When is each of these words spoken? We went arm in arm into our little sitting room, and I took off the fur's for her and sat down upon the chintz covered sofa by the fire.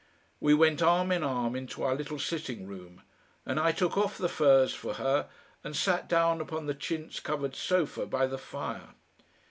We 0.39 0.55
went 0.55 0.81
arm 0.81 1.11
in 1.11 1.21
arm 1.21 1.55
into 1.55 1.83
our 1.83 1.93
little 1.93 2.17
sitting 2.17 2.65
room, 2.65 3.03
and 3.45 3.59
I 3.59 3.71
took 3.71 3.99
off 3.99 4.17
the 4.17 4.27
fur's 4.27 4.73
for 4.73 4.95
her 4.95 5.29
and 5.63 5.75
sat 5.75 6.09
down 6.09 6.41
upon 6.41 6.65
the 6.65 6.73
chintz 6.73 7.19
covered 7.19 7.55
sofa 7.55 8.07
by 8.07 8.25
the 8.25 8.39
fire. 8.39 8.95